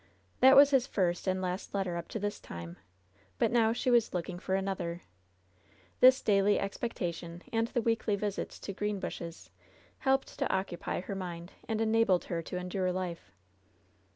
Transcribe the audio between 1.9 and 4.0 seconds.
up to this time. But now she